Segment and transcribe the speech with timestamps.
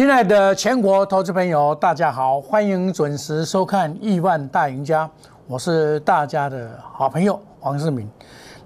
[0.00, 5.06] 亲爱的全国投资朋友，大家好，欢迎准时收看《亿万大赢家》，
[5.46, 8.08] 我是大家的好朋友黄世明。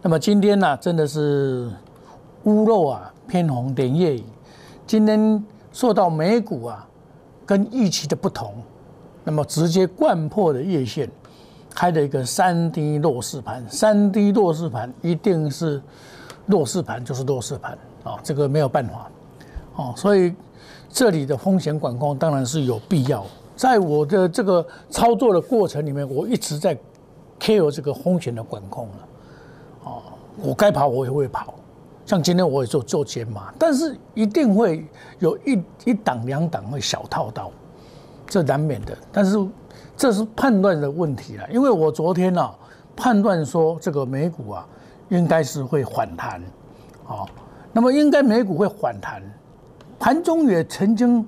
[0.01, 1.69] 那么今天呢，真的是
[2.45, 4.25] 屋漏啊偏逢连夜雨。
[4.87, 6.87] 今天受到美股啊
[7.45, 8.55] 跟预期的不同，
[9.25, 11.11] 那么直接贯破的月线，
[11.75, 13.61] 开了一个三低弱势盘。
[13.69, 15.83] 三低弱势盘一定是
[16.47, 19.11] 弱势盘，就是弱势盘啊，这个没有办法
[19.75, 20.33] 哦，所以。
[20.95, 23.27] 这里的风险管控当然是有必要。
[23.57, 26.79] 在我的这个操作的过程里面，我一直在
[27.41, 29.09] care 这个风险的管控了。
[29.83, 30.03] 哦，
[30.41, 31.55] 我该跑我也会跑，
[32.07, 34.87] 像今天我也做做减码，但是一定会
[35.19, 37.51] 有一一档两档会小套到，
[38.29, 38.97] 这难免的。
[39.11, 39.37] 但是
[39.97, 42.49] 这是判断的问题了，因为我昨天呢
[42.95, 44.65] 判断说这个美股啊
[45.09, 46.41] 应该是会反弹，
[47.09, 47.27] 哦，
[47.73, 49.21] 那么应该美股会反弹。
[50.05, 51.27] 盘中也曾经，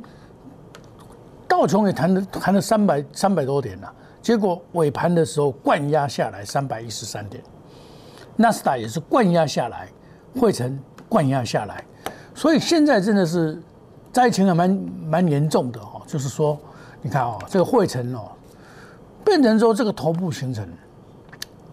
[1.48, 7.42] 道琼也谈了谈了三百三百多点了，结果尾盘的时候灌压下来三百一十三点，
[8.36, 9.88] 纳斯达也是灌压下来，
[10.38, 11.82] 汇成灌压下来，
[12.34, 13.58] 所以现在真的是
[14.12, 14.70] 灾情还蛮
[15.08, 16.58] 蛮严重的哦，就是说，
[17.00, 18.30] 你看哦，这个汇成哦，
[19.24, 20.68] 变成说这个头部形成，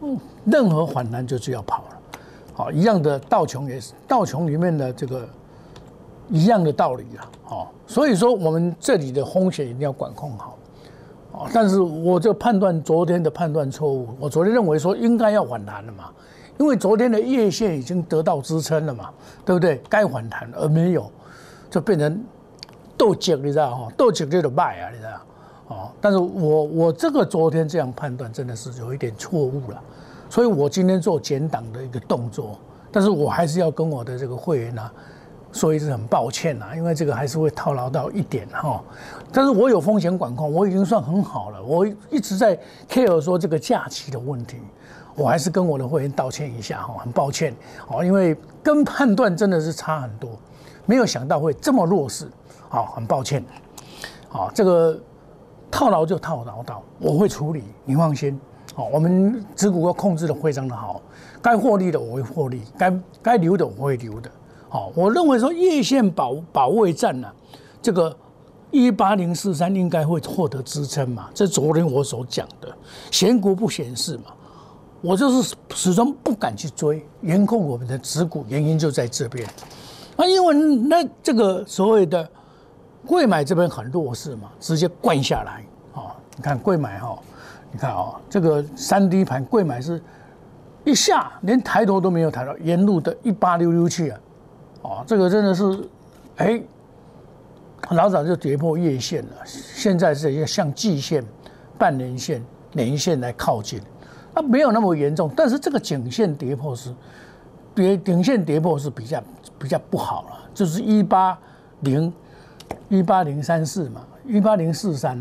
[0.04, 2.00] 嗯，任何反弹就是要跑了，
[2.54, 5.28] 好，一样的道琼也是道琼里面的这个。
[6.30, 10.58] 一样的道理啊，哦，所以说我们这里的风险一定要管控好，
[11.34, 16.10] 哦，但是我这判断昨天的判断错误，我昨天认为说应该要反弹了嘛，
[16.58, 19.10] 因为昨天的月线已经得到支撑了嘛，
[19.46, 19.82] 对不对？
[19.90, 21.12] 该反弹而没有，
[21.70, 22.24] 就变成
[22.98, 23.92] 斗脚，你知道哈？
[23.98, 25.10] 斗脚就得卖啊，你知道？
[25.68, 29.82] 哦，但是我我这个昨天这样判断真的是有一点错误了，
[30.30, 32.58] 所以我今天做减档的一个动作，
[32.92, 34.92] 但是我还是要跟我的这个会员呢。
[35.54, 38.84] 所以是很抱歉呐，因为这个还是会套牢到一点哈，
[39.32, 41.64] 但是我有风险管控，我已经算很好了。
[41.64, 42.60] 我一直在
[42.90, 44.58] care 说这个假期的问题，
[45.16, 47.56] 我还是跟我的会员道歉一下哈，很抱歉
[47.88, 50.32] 哦，因为跟判断真的是差很多，
[50.88, 52.28] 没有想到会这么弱势，
[52.68, 53.46] 好，很抱歉，
[54.30, 55.00] 好，这个
[55.70, 58.42] 套牢就套牢到，我会处理，你放心，
[58.74, 61.00] 好，我们持股要控制的非常的好，
[61.44, 64.32] 该获利的我会获利，该该留的我会留的。
[64.74, 67.32] 好，我认为说叶线保保卫战呢，
[67.80, 68.18] 这个
[68.72, 71.30] 一八零四三应该会获得支撑嘛？
[71.32, 72.76] 这昨天我所讲的，
[73.12, 74.34] 闲股不显示嘛，
[75.00, 79.48] 我就是始终不敢去追，严控我们的持股，原因就在这边。
[80.16, 82.28] 啊，因为那这个所谓的
[83.06, 85.64] 贵买这边很弱势嘛，直接灌下来。
[85.94, 87.20] 哦，你看贵买哈，
[87.72, 90.02] 你看啊，这个三 D 盘贵买是
[90.84, 94.20] 一下连抬头都没有抬到，沿路的一八六六去啊。
[94.84, 95.64] 哦，这个真的是，
[96.36, 96.62] 哎，
[97.92, 101.24] 老早就跌破月线了，现在是要向季线、
[101.78, 103.82] 半年线、年线来靠近，
[104.36, 106.94] 它，没有那么严重，但是这个颈线跌破是，
[107.74, 109.24] 跌顶线跌破是比较
[109.58, 111.38] 比较不好了，就是一八
[111.80, 112.14] 零
[112.90, 115.18] 一八零三四嘛，一八零四三，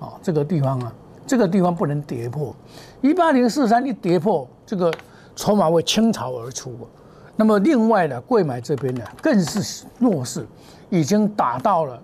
[0.00, 0.92] 啊，这个地方啊，
[1.24, 2.52] 这个地方不能跌破，
[3.00, 4.92] 一八零四三一跌破，这个
[5.36, 6.76] 筹码会倾巢而出。
[7.36, 10.46] 那么另外呢，贵买这边呢更是弱势，
[10.88, 12.00] 已经打到了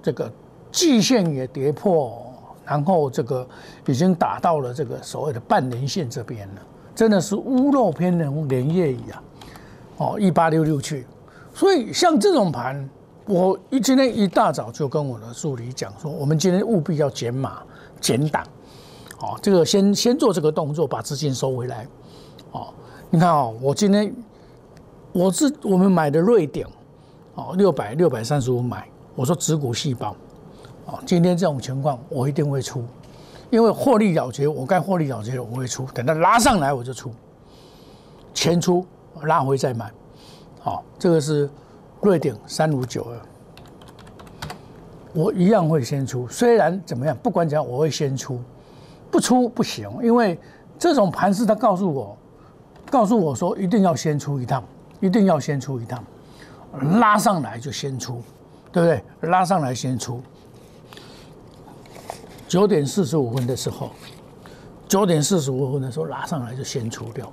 [0.00, 0.30] 这个
[0.70, 2.32] 季线也跌破，
[2.64, 3.44] 然后这个
[3.86, 6.62] 已经打到了这个所谓的半年线这边了，
[6.94, 9.22] 真的是屋漏偏逢连夜雨啊！
[9.96, 11.04] 哦，一八六六去，
[11.52, 12.88] 所以像这种盘，
[13.26, 17.62] 我一今天一大早就跟我的助理讲说，我们今天务必要减码
[18.00, 18.44] 减档，
[19.18, 21.84] 哦，这个先先做这个动作，把资金收回来。
[22.52, 22.72] 哦，
[23.10, 24.14] 你看哦，我今天。
[25.12, 26.66] 我是我们买的瑞典，
[27.34, 28.86] 哦，六百六百三十五买。
[29.14, 30.14] 我说止股细胞，
[30.86, 32.84] 哦，今天这种情况我一定会出，
[33.50, 37.10] 因为获利了结，我该获利了结了我会出，等它拉上来我就出，
[38.32, 38.86] 钱出
[39.22, 39.90] 拉回再买，
[40.60, 41.50] 好，这个是
[42.00, 43.18] 瑞典三五九二，
[45.12, 48.38] 我一样会先出，虽然怎么样，不管怎样我会先出，
[49.10, 50.38] 不出不行，因为
[50.78, 52.16] 这种盘势他告诉我，
[52.88, 54.62] 告诉我说一定要先出一趟。
[55.00, 56.02] 一定要先出一趟，
[57.00, 58.22] 拉上来就先出，
[58.72, 59.30] 对不对？
[59.30, 60.20] 拉上来先出。
[62.48, 63.90] 九点四十五分的时候，
[64.88, 67.30] 九点四十五分的时候拉上来就先出掉，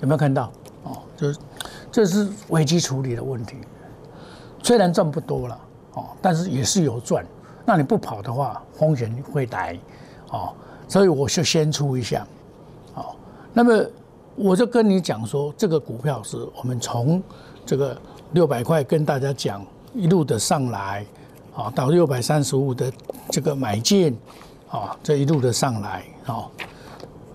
[0.00, 0.52] 有没有看到？
[0.84, 1.38] 哦，就是
[1.90, 3.56] 这是危机处理的问题。
[4.62, 5.60] 虽然赚不多了，
[5.94, 7.24] 哦，但是也是有赚。
[7.64, 9.78] 那你不跑的话，风险会来，
[10.30, 10.52] 哦，
[10.88, 12.26] 所以我就先出一下，
[12.92, 13.16] 好，
[13.52, 13.84] 那么。
[14.42, 17.22] 我就跟你讲说，这个股票是我们从
[17.66, 17.94] 这个
[18.32, 19.62] 六百块跟大家讲
[19.94, 21.04] 一路的上来，
[21.54, 22.90] 啊，到六百三十五的
[23.28, 24.18] 这个买进，
[24.70, 26.48] 啊，这一路的上来，啊，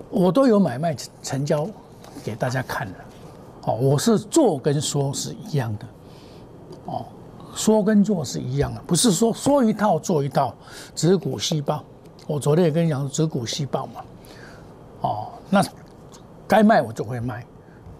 [0.09, 1.69] 我都有买卖成交
[2.23, 2.95] 给大家看的，
[3.65, 5.85] 哦，我是做跟说是一样的，
[6.85, 7.05] 哦，
[7.53, 10.51] 说跟做是一样的，不是说说一套做一套，
[10.95, 11.83] 只股细报。
[12.25, 14.01] 我昨天也跟你讲，只股细报嘛，
[15.01, 15.63] 哦，那
[16.47, 17.45] 该卖我就会卖，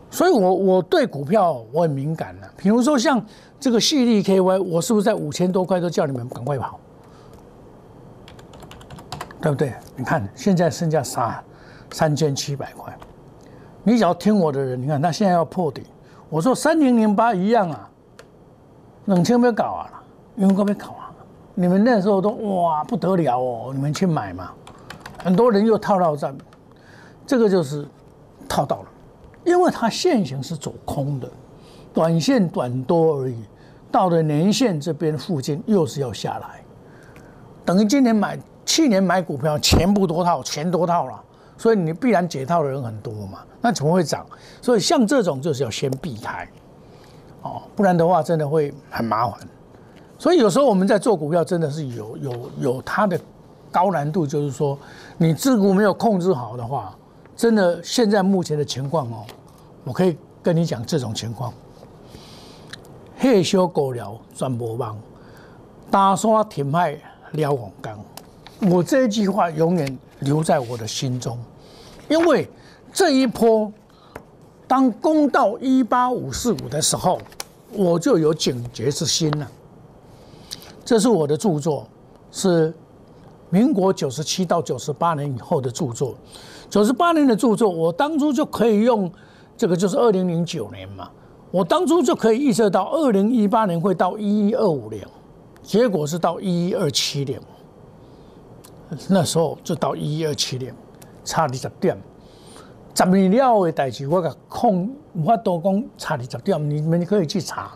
[0.10, 3.24] 所以我我对股票我很敏感的，比如说像。
[3.58, 6.78] 这个细粒 KY，我是不是在五千多块都叫你们赶快跑，
[9.42, 9.74] 对不对？
[9.96, 11.44] 你看现在剩下三
[11.90, 12.96] 三千七百块，
[13.82, 15.82] 你只要听我的人，你看他现在要破底，
[16.30, 17.90] 我说三零零八一样啊，
[19.06, 20.04] 冷清没有搞啊，
[20.36, 21.10] 因为都没搞啊，
[21.56, 24.52] 你们那时候都哇不得了哦，你们去买嘛，
[25.24, 26.32] 很多人又套到这，
[27.26, 27.88] 这个就是
[28.48, 28.88] 套到了，
[29.44, 31.30] 因为它现行是走空的，
[31.94, 33.36] 短线短多而已。
[33.92, 36.62] 到了年线这边附近又是要下来，
[37.64, 41.24] 等于今年买去年买股票钱不多套，钱多套了，
[41.58, 44.26] 所以你必然解套的人很多嘛，那怎么会涨？
[44.62, 46.46] 所以像这种就是要先避开，
[47.42, 49.40] 哦，不然的话真的会很麻烦。
[50.20, 53.18] 所以有时候我们在做股票真的是有有有它的
[53.72, 54.78] 高难度，就是说
[55.18, 56.94] 你自股没有控制好的话，
[57.36, 59.26] 真的现在目前的情况哦，
[59.84, 61.54] 我可以跟你讲这种情况。
[63.20, 64.96] 退休过了转无望，
[65.90, 66.96] 大山填海
[67.32, 68.00] 了黄冈。
[68.72, 71.38] 我这一句话永远留在我的心中，
[72.08, 72.48] 因为
[72.94, 73.72] 这一波
[74.68, 77.20] 当攻到一八五四五的时候，
[77.74, 79.52] 我就有警觉之心了。
[80.86, 81.88] 这是我的著作，
[82.32, 82.72] 是
[83.50, 86.16] 民国九十七到九十八年以后的著作。
[86.76, 89.10] 九十八年的著作，我当初就可以用
[89.56, 91.10] 这个，就是二零零九年嘛。
[91.50, 95.02] 我当初就可以预测到二零一八年会到一一二五零，
[95.64, 97.40] 结果是到一一二七零，
[99.08, 100.74] 那时候就到一一二七零，
[101.24, 101.98] 差二十点。
[102.94, 107.72] 十年了的代志，我个控无法多讲差二十点，你们可以去查。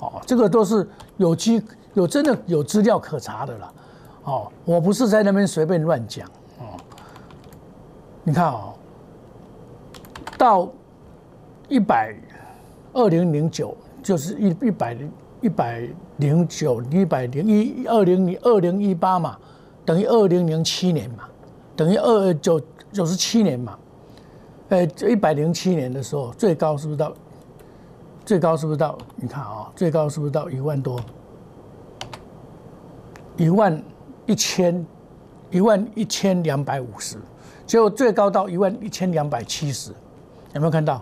[0.00, 0.84] 哦，这个都是
[1.18, 1.62] 有机
[1.94, 3.72] 有真的有资料可查的了。
[4.24, 6.28] 哦，我不是在那边随便乱讲。
[8.22, 8.74] 你看哦，
[10.38, 10.68] 到
[11.68, 12.14] 一百。
[12.92, 13.72] 二零零九
[14.02, 14.96] 就是一一百
[15.40, 19.38] 一百零九一百零一二零零二零一八嘛，
[19.84, 21.22] 等于二零零七年嘛，
[21.76, 23.78] 等于二九九十七年嘛，
[24.70, 27.14] 呃，一百零七年的时候最高是不是到？
[28.24, 28.98] 最高是不是到？
[29.14, 31.00] 你看啊，最高是不是到一万多？
[33.36, 33.80] 一万
[34.26, 34.84] 一千
[35.52, 37.16] 一万一千两百五十，
[37.70, 39.92] 结果最高到一万一千两百七十，
[40.54, 41.00] 有没有看到？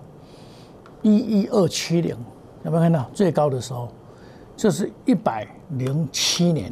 [1.00, 2.14] 一一二七零，
[2.62, 3.88] 有没有看到最高的时候？
[4.54, 6.70] 这是一百零七年，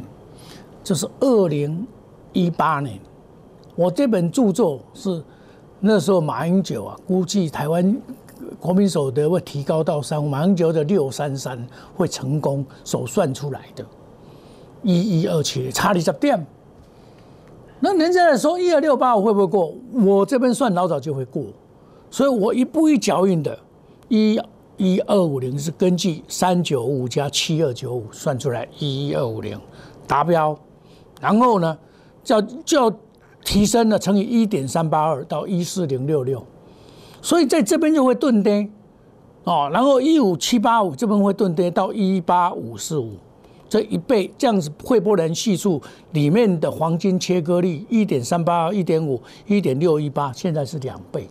[0.83, 1.87] 这是二零
[2.31, 2.99] 一八年。
[3.75, 5.23] 我这本著作是
[5.79, 7.99] 那时候马英九啊，估计台湾
[8.59, 13.83] 国民所得会提高到三，马英九的六三三会成功手算出来的。
[14.83, 16.45] 一一二七差二十点，
[17.79, 19.73] 那人家在说一二六八五会不会过？
[19.93, 21.45] 我这边算老早就会过，
[22.09, 23.57] 所以我一步一脚印的。
[24.09, 24.39] 一
[24.77, 29.59] 一二五零是根据三九五加七二九五算出来一一二五零
[30.07, 30.57] 达标，
[31.19, 31.77] 然后呢，
[32.23, 32.91] 叫叫
[33.43, 36.41] 提升了乘以一点三八二到一四零六六，
[37.21, 38.69] 所以在这边就会钝跌
[39.43, 43.13] 哦，然后一五七八五这边会钝跌到一八五四五，
[43.69, 45.81] 这一倍这样子会波能系数
[46.11, 51.27] 里面的黄金切割率一点三八二一点五一点六一八，现在是两倍。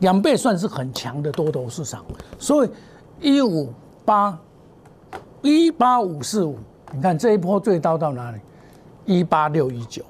[0.00, 2.04] 两倍算是很强的多头市场，
[2.36, 2.70] 所以
[3.20, 3.72] 一五
[4.04, 4.36] 八
[5.40, 6.58] 一八五四五，
[6.92, 8.38] 你看这一波最高到哪里？
[9.06, 10.02] 一八六一九，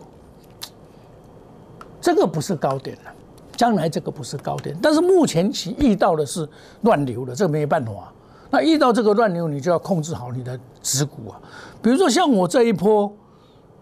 [2.00, 3.12] 这个不是高点了，
[3.56, 6.48] 将来这个不是高点，但是目前其遇到的是
[6.80, 8.10] 乱流的，这没办法。
[8.54, 11.40] 那遇到这个乱流，你就要控制好你的持股啊。
[11.82, 13.12] 比如说像我这一波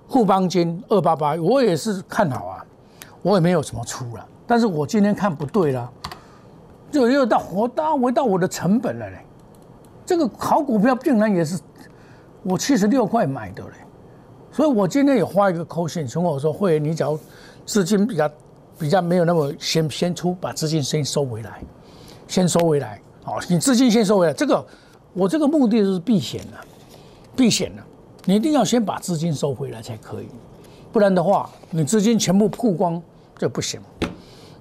[0.09, 2.64] 富邦金二八八，我也是看好啊，
[3.21, 4.26] 我也没有什么出了。
[4.47, 5.93] 但是我今天看不对了，
[6.91, 9.19] 就又到活到回到我的成本了嘞。
[10.07, 11.61] 这个好股票竟然也是
[12.43, 13.75] 我七十六块买的嘞，
[14.50, 17.19] 所以我今天也发一个扣信，从我说会员，你只要
[17.67, 18.31] 资金比较
[18.79, 21.61] 比较没有那么先先出，把资金先收回来，
[22.26, 24.33] 先收回来，好，你资金先收回来。
[24.33, 24.64] 这个
[25.12, 26.57] 我这个目的是避险的，
[27.37, 27.83] 避险的，
[28.25, 30.26] 你一定要先把资金收回来才可以，
[30.93, 33.00] 不然的话，你资金全部曝光
[33.38, 33.81] 就不行。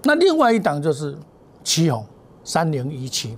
[0.04, 1.18] 那另外一档就是
[1.64, 2.06] 七红
[2.44, 3.38] 三零一七，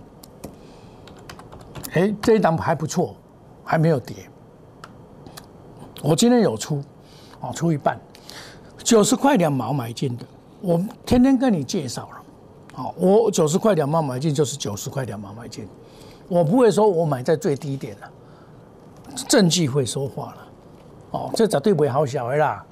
[1.93, 3.15] 哎，这一档还不错，
[3.63, 4.15] 还没有跌。
[6.01, 6.83] 我今天有出，
[7.39, 7.99] 哦，出一半，
[8.83, 10.25] 九十块两毛买进的，
[10.59, 12.22] 我天天跟你介绍了，
[12.73, 15.67] 好，我九十块两毛买进就是九十块两毛买进，
[16.27, 18.11] 我不会说我买在最低点了，
[19.29, 20.47] 证据会说话了，
[21.11, 22.65] 哦，这绝对不会好小的啦，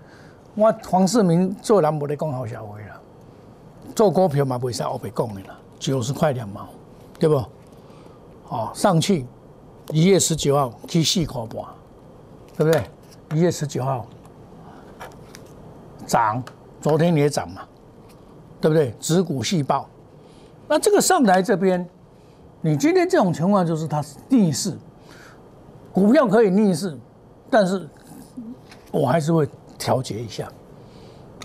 [0.56, 3.00] 我黄世明做人不得讲好小的啦，
[3.96, 6.68] 做股票嘛不会使我白讲的啦，九十块两毛，
[7.20, 7.36] 对不？
[8.50, 9.26] 哦，上去
[9.92, 11.64] 一月十九号去四块半，
[12.58, 12.84] 对不对？
[13.34, 14.06] 一月十九号
[16.08, 16.44] 涨，
[16.82, 17.62] 昨天也涨嘛，
[18.62, 18.94] 对不对？
[19.00, 19.88] 子股细胞，
[20.68, 21.84] 那这个上来这边，
[22.62, 24.78] 你今天这种情况就是它逆势，
[25.92, 26.96] 股票可以逆势，
[27.50, 27.90] 但是
[28.92, 29.50] 我还是会
[29.80, 30.48] 调节一下。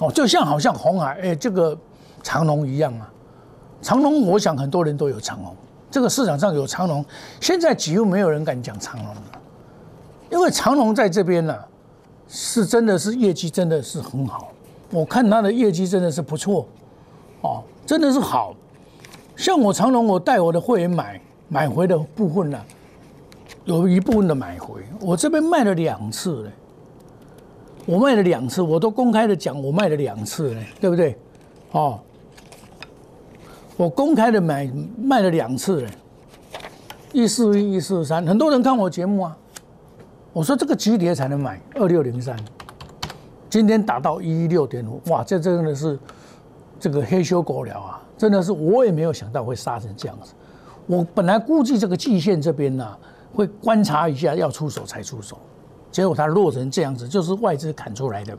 [0.01, 1.77] 哦，就像好像红海哎，这个
[2.23, 3.11] 长龙一样啊，
[3.81, 5.57] 长龙我想很多人都有长龙。
[5.91, 7.03] 这个市场上有长隆，
[7.41, 9.23] 现在几乎没有人敢讲长隆了，
[10.31, 11.57] 因为长隆在这边呢，
[12.29, 14.53] 是真的是业绩真的是很好，
[14.91, 16.69] 我看它的业绩真的是不错，
[17.43, 18.55] 哦，真的是好，
[19.37, 22.61] 像我长隆，我带我的会员买买回的部分呢，
[23.65, 26.51] 有一部分的买回，我这边卖了两次嘞，
[27.85, 31.17] 我卖了两次，我都公开的讲，我卖了两次嘞，对不对？
[31.73, 32.01] 哦。
[33.79, 34.67] 我公开的买
[34.97, 35.91] 卖了两次了，
[37.13, 39.37] 一四一、一四三，很多人看我节目啊。
[40.33, 42.35] 我说这个级别才能买二六零三，
[43.51, 45.99] 今天打到一一六点五，哇，这真的是
[46.79, 48.03] 这个黑修狗了啊！
[48.19, 50.33] 真的是我也没有想到会杀成这样子。
[50.87, 52.97] 我本来估计这个季线这边呢
[53.35, 55.39] 会观察一下要出手才出手，
[55.91, 58.37] 结果它落成这样子，就是外资砍出来的。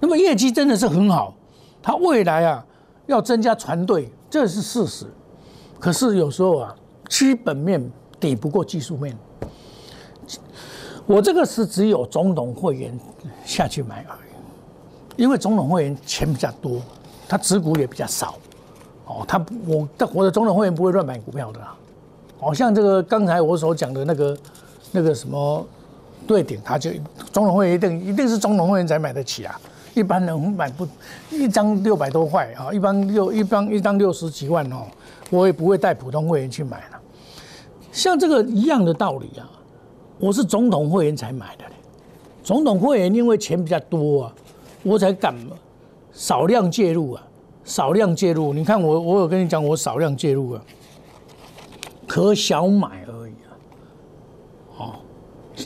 [0.00, 1.34] 那么业绩真的是很好，
[1.82, 2.64] 它未来啊
[3.06, 4.10] 要增加船队。
[4.30, 5.06] 这是事实，
[5.78, 6.74] 可是有时候啊，
[7.08, 9.16] 基本面抵不过技术面。
[11.06, 12.98] 我这个是只有总统会员
[13.44, 16.82] 下去买而已，因为总统会员钱比较多，
[17.28, 18.34] 他持股也比较少。
[19.06, 21.74] 哦，他我我的总统会员不会乱买股票的啦。
[22.40, 24.38] 哦，像这个刚才我所讲的那个
[24.92, 25.66] 那个什么
[26.26, 26.90] 对顶，他就
[27.32, 29.60] 总统会员一定一定是总统会员才买得起啊。
[29.94, 30.86] 一般人买不
[31.30, 34.86] 一张六百多块啊，一般六一般一张六十几万哦，
[35.30, 37.00] 我也不会带普通会员去买了。
[37.90, 39.48] 像这个一样的道理啊，
[40.18, 41.72] 我是总统会员才买的嘞。
[42.44, 44.34] 总统会员因为钱比较多啊，
[44.84, 45.34] 我才敢
[46.18, 47.22] 少量介入啊，
[47.62, 48.52] 少量介入。
[48.52, 50.62] 你看我我有跟你讲，我少量介入啊，
[52.08, 53.50] 可小买而已啊，
[54.78, 54.92] 哦，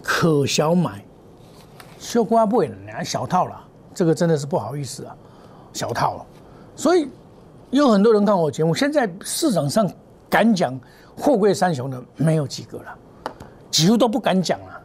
[0.02, 1.02] 可小买，
[1.98, 3.58] 小瓜不会了，小套了。
[3.94, 5.16] 这个真的是不好意思啊，
[5.72, 6.26] 小套了，
[6.76, 7.08] 所以
[7.70, 8.74] 有很多人看我节目。
[8.74, 9.90] 现在市场上
[10.28, 10.78] 敢讲
[11.16, 12.94] 货柜三雄的没有几个了，
[13.70, 14.82] 几乎都不敢讲了。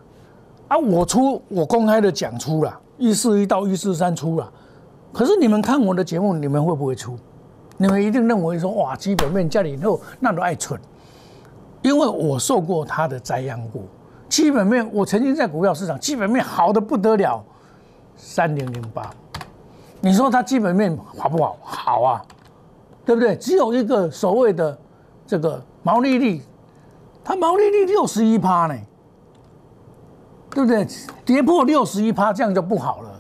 [0.70, 4.50] 啊，我出我公开的讲出了，一四一到一四三出了。
[5.18, 7.18] 可是你们看我的节目，你们会不会出？
[7.78, 10.80] 你们一定认为说哇，基本面家里以后那都爱蠢，
[11.82, 13.82] 因为我受过他的栽殃过。
[14.30, 17.44] 基本面我曾经在股票市场，基本面好的不得了。
[18.16, 19.10] 三零零八，
[20.02, 21.58] 你说它基本面好不好？
[21.64, 22.22] 好啊，
[23.04, 23.36] 对不对？
[23.38, 24.78] 只有一个所谓的
[25.26, 26.44] 这个毛利率，
[27.24, 28.76] 它毛利率六十一趴呢，
[30.52, 30.88] 对不对？
[31.26, 33.17] 跌破六十一趴，这样就不好了。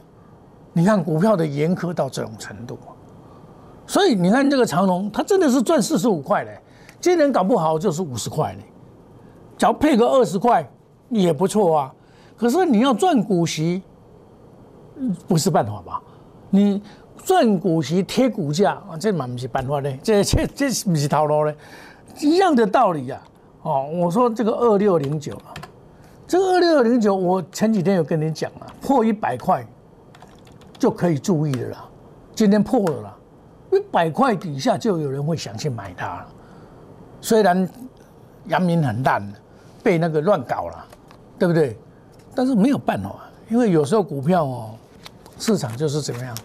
[0.77, 2.77] 你看股票的严苛到这种程度，
[3.87, 6.61] 所以你看这个长隆，它真的是赚四十五块嘞，
[7.01, 8.63] 今年搞不好就是五十块嘞，
[9.57, 10.63] 只要配个二十块
[11.09, 11.93] 也不错啊。
[12.37, 13.81] 可是你要赚股息。
[15.27, 16.01] 不是办法吧？
[16.49, 16.81] 你
[17.23, 21.55] 赚股息贴股价啊，这嘛不是办法嘞，这这这是不是套路嘞，
[22.19, 23.21] 一样的道理呀。
[23.61, 25.53] 哦，我说这个二六零九啊，
[26.27, 29.63] 这个二六零九，我前几天有跟你讲了，破一百块
[30.77, 31.85] 就可以注意的啦。
[32.35, 33.17] 今天破了啦，
[33.71, 36.25] 一百块底下就有人会想去买它。
[37.21, 37.67] 虽然
[38.45, 39.27] 阳明很烂，
[39.83, 40.85] 被那个乱搞了，
[41.39, 41.77] 对不对？
[42.35, 43.15] 但是没有办法，
[43.49, 44.71] 因为有时候股票哦。
[45.39, 46.35] 市场就是怎么样？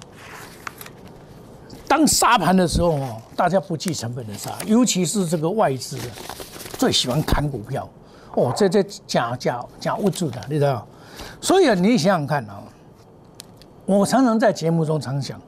[1.89, 5.99] 当杀盘的时候哦，大家不计成本的杀，尤其是这个外资
[6.79, 7.89] 最喜欢砍股票
[8.35, 10.87] 哦，这这假假假物质的，你知道？
[11.41, 12.63] 所以，你想想看啊，
[13.87, 15.41] 我常常在节目中常讲，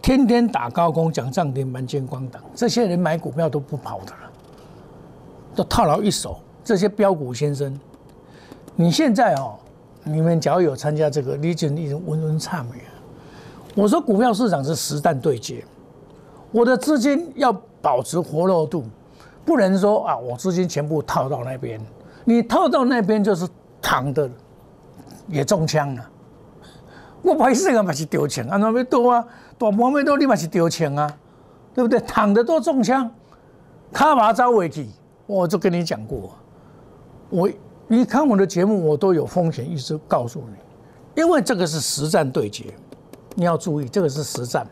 [0.00, 4.30] 天天打高空讲涨停板、见光挡，这些人买股票都不跑的了，
[5.54, 6.38] 都套牢一手。
[6.62, 7.78] 这些标股先生，
[8.76, 9.54] 你现在哦。
[10.02, 12.88] 你们只要有参加这个，你就你闻闻差没啊？
[13.74, 15.62] 我说股票市场是实弹对接，
[16.52, 18.82] 我的资金要保持活络度，
[19.44, 21.78] 不能说啊，我资金全部套到那边，
[22.24, 23.46] 你套到那边就是
[23.82, 24.28] 躺的，
[25.28, 26.10] 也中枪了，
[27.22, 29.24] 我不好意思啊，嘛是丢钱，安怎要多啊？
[29.58, 31.12] 大半要多，你嘛是丢钱啊，
[31.74, 32.00] 对不对？
[32.00, 33.10] 躺着都中枪，
[33.92, 34.90] 卡马招危机，
[35.26, 36.30] 我就跟你讲过，
[37.28, 37.48] 我
[37.88, 42.72] 你看我的节目，我都有风险意识告诉你，因为这个是实战对决，
[43.34, 44.66] 你要注意，这个是实战，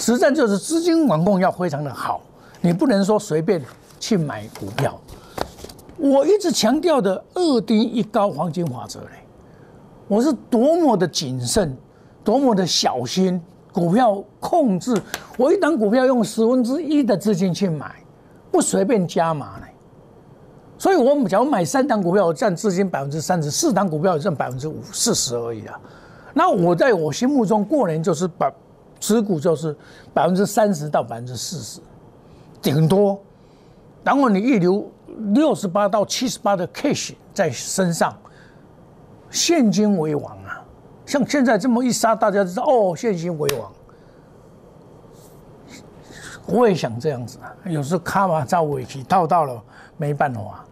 [0.00, 2.20] 实战就是资金管控要非常的好，
[2.60, 3.62] 你不能说随便
[4.00, 5.00] 去买股票。
[5.96, 9.24] 我一直强调的二低一高黄金法则嘞，
[10.08, 11.76] 我是多么的谨慎，
[12.24, 13.40] 多么的小心，
[13.72, 15.00] 股票控制，
[15.36, 17.94] 我一档股票用十分之一的资金去买，
[18.50, 19.66] 不随便加码呢。
[20.78, 25.78] 所以，我们假如买三档股票，我占资金百分之三十四档股票占百分之五四十而已啊。
[26.32, 28.50] 那我在我心目中过年就是把
[28.98, 29.76] 持股就是
[30.12, 31.80] 百分之三十到百分之四十，
[32.60, 33.20] 顶多。
[34.02, 34.90] 然后你预留。
[35.32, 38.18] 六十八到七十八的 cash 在身上，
[39.30, 40.36] 现金为王！
[41.06, 43.72] 像现在这么一杀，大家知道哦，现金为王。
[46.46, 49.62] 我也想这样子啊，有时候卡马造尾期套到了，
[49.96, 50.64] 没办法。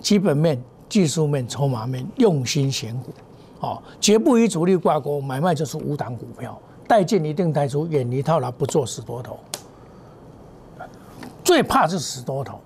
[0.00, 3.12] 基本面、技术面、筹码面，用心选股，
[3.60, 9.38] 哦，绝不与主力挂钩，买卖就是无档股票，带进一定带出，远离套牢，不做死多头。
[11.42, 12.58] 最怕是死多头。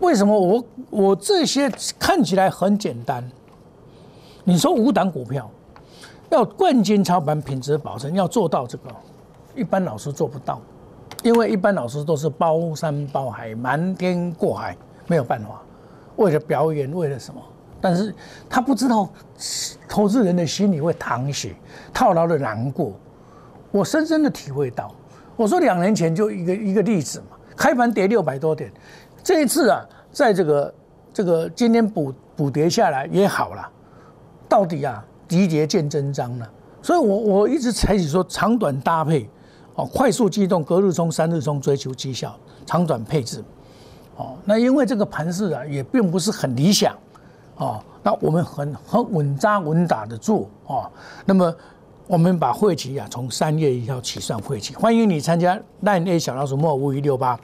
[0.00, 3.30] 为什么我我这些看起来很简单？
[4.42, 5.48] 你说五档股票
[6.34, 8.90] 要冠军操盘、品质保证，要做到这个，
[9.54, 10.60] 一般老师做不到，
[11.22, 14.76] 因为一般老师都是包山包海、瞒天过海，
[15.06, 15.62] 没有办法。
[16.16, 17.40] 为了表演，为了什么？
[17.80, 18.12] 但是
[18.50, 19.08] 他不知道
[19.88, 21.54] 投资人的心里会淌血、
[21.92, 22.92] 套牢的难过。
[23.70, 24.92] 我深深的体会到。
[25.36, 28.72] 我说两年前就一个一个例子嘛，开盘跌六百多点。
[29.22, 30.74] 这一次啊，在这个
[31.12, 33.68] 这个今天补补跌下来也好了，
[34.48, 36.50] 到底啊，集结见真章了。
[36.82, 39.28] 所以我我一直采取说长短搭配，
[39.74, 42.34] 哦，快速机动，隔日冲、三日冲，追求绩效，
[42.66, 43.42] 长短配置。
[44.16, 46.94] 哦，那因为这个盘势啊，也并不是很理想，
[47.56, 50.90] 哦，那我们很很稳扎稳打的做，哦，
[51.24, 51.52] 那么
[52.06, 57.38] 我们把会期啊，从三月一号起算会期，欢迎你参加 Line A 小老鼠莫五一六八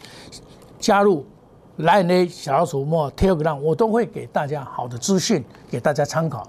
[0.78, 1.24] 加入。
[1.78, 6.46] Line A，小老鼠莫 Telegram，我都会给大家好的资讯，给大家参考。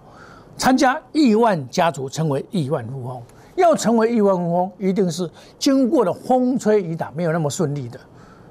[0.58, 3.22] 参加亿万家族，成为亿万富翁，
[3.56, 8.00] 要成为亿万富翁，一定是经过了风吹雨打，没有那么顺利的。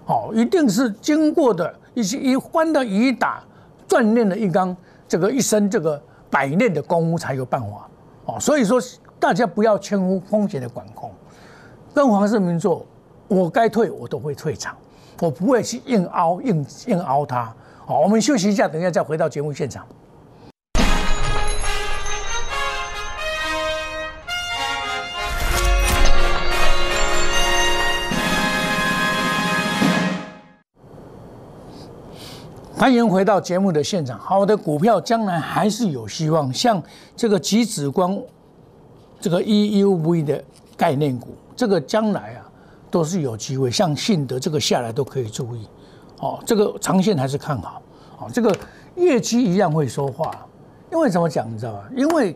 [0.04, 3.42] 好，一定是经过的一些一关的雨打，
[3.88, 7.88] 锻炼了一缸这个一生这个百炼的功夫才有办法。
[8.24, 8.80] 哦，所以说
[9.18, 11.10] 大家不要轻忽风险的管控。
[11.94, 12.84] 跟黄世明做，
[13.28, 14.76] 我该退我都会退场。
[15.20, 17.54] 我不会去硬凹硬硬凹他。
[17.84, 19.84] 好，我们休息一下，等一下再回到节目现场。
[32.80, 34.18] 欢迎回到节目的现场。
[34.18, 36.82] 好的股票将来还是有希望，像
[37.14, 38.18] 这个极紫光，
[39.20, 40.42] 这个 EUV 的
[40.78, 42.46] 概念股，这个将来啊。
[42.90, 45.68] 都是有机会，像信德这个下来都可以注意，
[46.20, 47.82] 哦，这个长线还是看好，
[48.18, 48.56] 哦，这个
[48.96, 50.30] 业绩一样会说话，
[50.90, 51.84] 因为怎么讲你知道吧？
[51.94, 52.34] 因为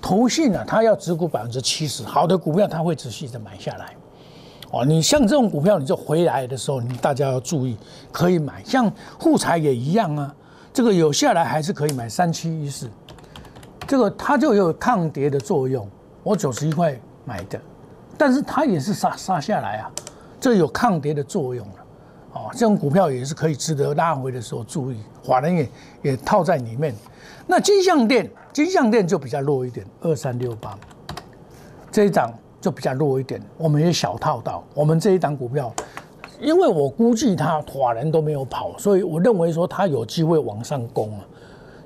[0.00, 3.94] 投信啊，它要持股百分之七十，好的股票它会持续的买下来，
[4.70, 7.76] 哦，你像这种股票，你就回来的时候，你大家要注意，
[8.12, 10.32] 可以买，像护材也一样啊，
[10.72, 12.88] 这个有下来还是可以买，三七一四，
[13.86, 15.88] 这个它就有抗跌的作用，
[16.22, 17.60] 我九十一块买的。
[18.16, 19.90] 但是它也是杀杀下来啊，
[20.38, 21.74] 这有抗跌的作用了，
[22.34, 25.68] 哦，这种股票也是可以值得拉回的时候注意，法人也
[26.02, 26.94] 也套在里面。
[27.46, 30.78] 那金相店，金相店就比较弱一点，二三六八，
[31.90, 34.62] 这一档就比较弱一点，我们也小套到。
[34.74, 35.72] 我们这一档股票，
[36.40, 41.26] 因为我估计它法人都没有跑，所以我认为说它有机会往上攻啊。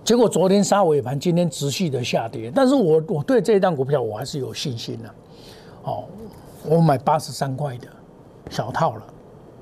[0.03, 5.11] 结果昨天杀尾盘，今天持续的下跌，但是我我对这一档股票我还是有信心的。
[5.85, 6.05] 哦，
[6.67, 7.87] 我买八十三块的
[8.51, 9.03] 小套了，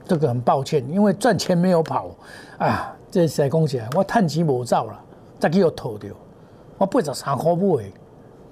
[0.06, 2.10] 这个很抱歉，因为赚钱没有跑
[2.58, 2.96] 啊。
[3.10, 4.98] 这谁讲起来，我趁钱无走了，
[5.38, 6.10] 再给我套掉。
[6.78, 7.92] 我八十三块买，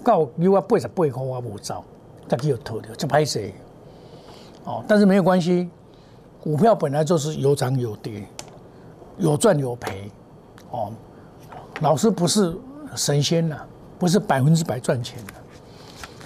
[0.05, 1.83] 到有我八十八块我无走，
[2.31, 3.53] 再给我投掉，这拍谁。
[4.63, 5.69] 哦，但是没有关系，
[6.41, 8.25] 股票本来就是有涨有跌，
[9.19, 10.09] 有赚有赔。
[10.71, 10.93] 哦，
[11.81, 12.57] 老师不是
[12.95, 13.57] 神仙呐，
[13.99, 15.33] 不是百分之百赚钱的。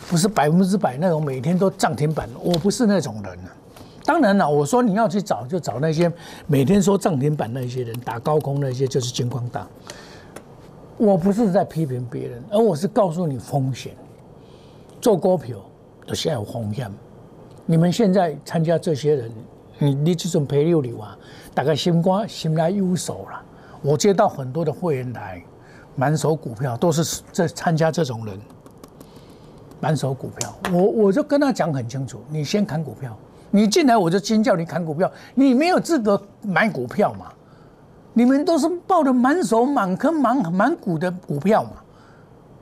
[0.06, 3.48] 不是百分之百那种每天都涨停板，我不是那种人啊。
[4.04, 6.12] 当然了，我说你要去找，就找那些
[6.46, 9.66] 每天说涨停板那些人，打高空那些就是金光大。
[10.98, 13.96] 我不是在批评别人，而我是告诉你风险。
[15.00, 15.56] 做股票
[16.06, 16.90] 都现有风险。
[17.66, 19.32] 你们现在参加这些人，
[19.78, 21.16] 你你这种陪六六啊，
[21.54, 23.42] 大概心肝心来忧手了。
[23.80, 25.42] 我接到很多的会员来，
[25.96, 28.38] 满手股票都是这参加这种人，
[29.80, 30.54] 满手股票。
[30.72, 33.16] 我我就跟他讲很清楚，你先砍股票，
[33.50, 37.32] 你进来我就先叫你砍股票，你没有资格买股票嘛。
[38.12, 41.70] 你们都是抱着满手满坑满满股的股票嘛，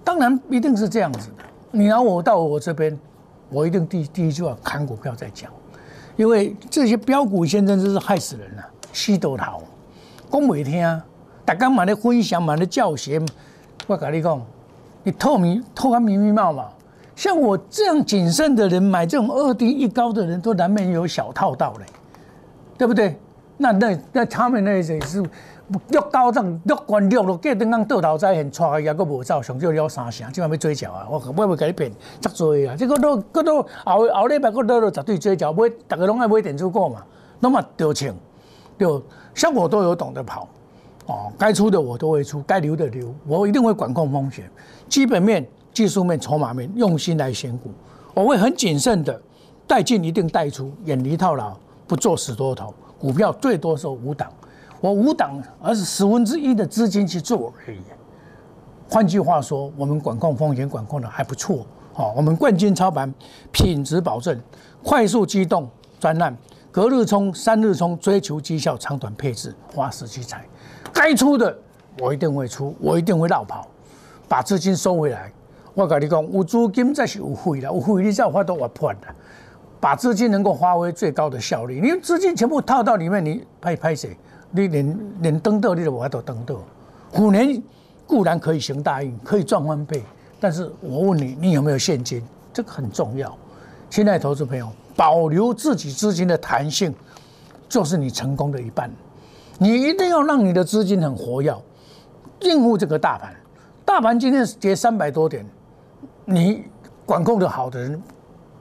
[0.02, 1.44] 当然一定是这样子的。
[1.72, 2.96] 你拿我到我这边。
[3.52, 5.50] 我一定第第一句话看股票再讲，
[6.16, 8.62] 因为这些标股现在真是害死人了，
[8.92, 9.62] 吸多头，
[10.30, 11.02] 讲每听，
[11.44, 13.20] 大家买的分享买的教学，
[13.86, 14.40] 我跟你讲，
[15.04, 16.68] 你透明透个密密麻麻，
[17.14, 21.84] 像我这样谨慎的人买这种二低一高的人，都难免有小套到嘞，
[22.78, 23.18] 对不对？
[23.58, 25.22] 那那那他们那些是。
[25.88, 31.07] 六高涨，六关六咯，计等讲倒头再现，错也佫无走，上少了三成，即晚要追缴啊！
[31.11, 32.77] 我我要甲你骗，足多啊！
[32.77, 37.03] 即个都佫都后后礼拜佫倒了绝对追缴，买大家拢爱买电子股嘛，
[37.40, 38.14] 那么丢钱，
[38.79, 39.03] 就
[39.35, 40.48] 像我都有懂得跑
[41.07, 44.51] 哦，该出的我都会出，该留的留，我一定会管控风险，
[44.88, 47.70] 基本面、技术面、筹码面，用心来选股，
[48.14, 49.20] 我会很谨慎的
[49.66, 54.31] 带进一定带出，远离套牢，不做死多头，股票最多收五档。
[54.82, 57.78] 我五档，而是十分之一的资金去做而已。
[58.90, 61.64] 换句话说，我们管控风险管控的还不错。
[61.92, 63.14] 好，我们冠军操盘，
[63.52, 64.36] 品质保证，
[64.82, 66.36] 快速机动专案，
[66.72, 70.44] 隔日冲、三日冲，追求绩效，长短配置，花时去财。
[70.92, 71.56] 该出的
[72.00, 73.68] 我一定会出，我一定会绕跑，
[74.26, 75.32] 把资金收回来。
[75.74, 79.06] 我跟你讲，有资金才是有费的，有费你才有法都活破的。
[79.78, 84.16] 把资金能够发挥最高的效率，你资金全部套到里面，你拍拍谁？
[84.54, 86.62] 你连连登斗你都无法度登斗，
[87.10, 87.60] 虎年
[88.06, 90.04] 固然可以行大运，可以赚翻倍，
[90.38, 92.22] 但是我问你，你有没有现金？
[92.52, 93.34] 这个很重要。
[93.88, 96.94] 现在投资朋友，保留自己资金的弹性，
[97.66, 98.90] 就是你成功的一半。
[99.56, 101.56] 你一定要让你的资金很活跃，
[102.40, 103.34] 应付这个大盘。
[103.86, 105.46] 大盘今天跌三百多点，
[106.26, 106.64] 你
[107.06, 108.02] 管控的好的人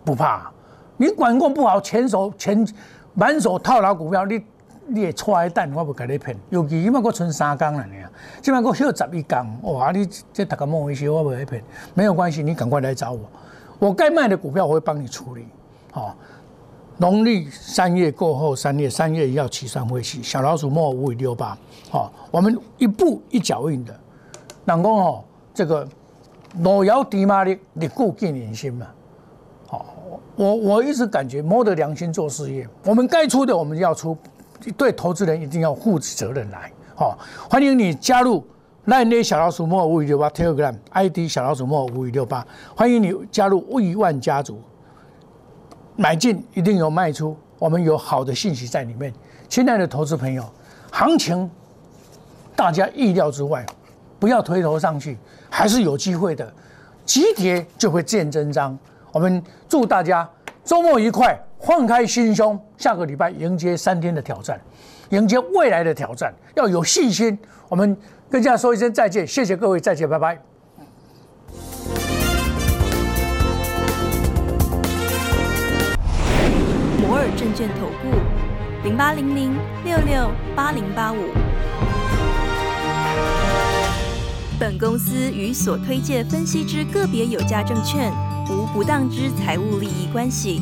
[0.05, 0.49] 不怕，
[0.95, 2.65] 你管控不好，前手前
[3.13, 4.41] 满手套牢股票，你。
[4.87, 6.35] 你会错一蛋，我不甲你骗。
[6.49, 7.95] 尤其今麦我存三工了呢，
[8.41, 9.91] 今麦我休十一工，哇！
[9.91, 11.63] 你这大家莫一些，我不会骗。
[11.93, 13.19] 没有关系，你赶快来找我，
[13.79, 15.47] 我该卖的股票我会帮你处理。
[15.91, 16.15] 好，
[16.97, 21.57] 农历三月过后，三月三月要起算会起，小老鼠莫五五六八。
[21.89, 23.93] 好，我们一步一脚印的，
[24.65, 25.87] 人讲哦，这个
[26.59, 28.87] 路遥知马力，日久见人心嘛。
[29.67, 29.85] 好，
[30.35, 34.17] 我我一直感觉摸着良心做事业，我们该出的我们要出。
[34.77, 37.17] 对投资人一定要负起责任来，好，
[37.49, 38.45] 欢迎你加入
[38.85, 42.45] 赖内小老鼠莫五五六八 Telegram ID 小老鼠莫五五六八，
[42.75, 44.61] 欢迎你加入亿万家族，
[45.95, 49.13] 买进一定有卖出，我们有好的信息在里面。
[49.47, 50.43] 亲爱的投资朋友，
[50.91, 51.49] 行情
[52.55, 53.65] 大家意料之外，
[54.19, 55.17] 不要推头上去，
[55.49, 56.53] 还是有机会的，
[57.05, 58.77] 急跌就会见真章。
[59.11, 60.27] 我们祝大家
[60.63, 61.37] 周末愉快。
[61.63, 64.59] 放开心胸，下个礼拜迎接三天的挑战，
[65.09, 67.37] 迎接未来的挑战，要有信心。
[67.69, 67.95] 我们
[68.29, 70.41] 跟大家说一声再见，谢谢各位，再见，拜拜。
[76.99, 78.09] 摩尔证券投顾
[78.83, 81.17] 零八零零六六八零八五。
[84.59, 88.11] 本公司与所推介分析之个别有价证券
[88.49, 90.61] 无不当之财务利益关系。